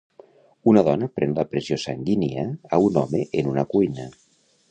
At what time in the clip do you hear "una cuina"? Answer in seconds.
3.55-4.09